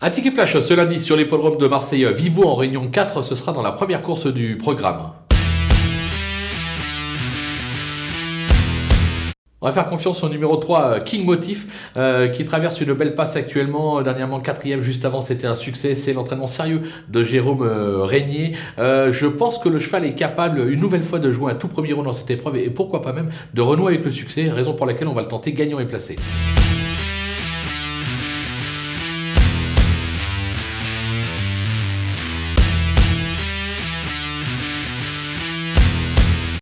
Un 0.00 0.10
ticket 0.10 0.30
flash 0.30 0.56
ce 0.60 0.74
lundi 0.74 1.00
sur 1.00 1.16
l'hippodrome 1.16 1.56
de 1.56 1.66
Marseille 1.66 2.06
Vivo 2.14 2.44
en 2.44 2.54
réunion 2.54 2.88
4, 2.88 3.22
ce 3.22 3.34
sera 3.34 3.50
dans 3.50 3.62
la 3.62 3.72
première 3.72 4.00
course 4.00 4.28
du 4.28 4.56
programme. 4.56 5.10
On 9.60 9.66
va 9.66 9.72
faire 9.72 9.88
confiance 9.88 10.22
au 10.22 10.28
numéro 10.28 10.56
3, 10.56 10.84
euh, 10.84 11.00
King 11.00 11.24
Motif, 11.24 11.90
euh, 11.96 12.28
qui 12.28 12.44
traverse 12.44 12.80
une 12.80 12.92
belle 12.92 13.16
passe 13.16 13.34
actuellement. 13.34 13.98
Euh, 13.98 14.02
dernièrement, 14.04 14.38
quatrième, 14.38 14.82
juste 14.82 15.04
avant, 15.04 15.20
c'était 15.20 15.48
un 15.48 15.56
succès. 15.56 15.96
C'est 15.96 16.12
l'entraînement 16.12 16.46
sérieux 16.46 16.82
de 17.08 17.24
Jérôme 17.24 17.62
euh, 17.62 18.04
Régnier. 18.04 18.54
je 18.78 19.26
pense 19.26 19.58
que 19.58 19.68
le 19.68 19.80
cheval 19.80 20.04
est 20.04 20.14
capable, 20.14 20.60
une 20.70 20.78
nouvelle 20.78 21.02
fois, 21.02 21.18
de 21.18 21.32
jouer 21.32 21.50
un 21.50 21.56
tout 21.56 21.66
premier 21.66 21.92
rôle 21.92 22.04
dans 22.04 22.12
cette 22.12 22.30
épreuve 22.30 22.54
et 22.54 22.70
pourquoi 22.70 23.02
pas 23.02 23.12
même 23.12 23.30
de 23.52 23.60
renouer 23.62 23.94
avec 23.94 24.04
le 24.04 24.12
succès, 24.12 24.48
raison 24.48 24.74
pour 24.74 24.86
laquelle 24.86 25.08
on 25.08 25.14
va 25.14 25.22
le 25.22 25.28
tenter 25.28 25.52
gagnant 25.52 25.80
et 25.80 25.86
placé. 25.86 26.14